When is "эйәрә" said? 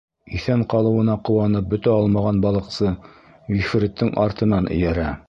4.79-5.11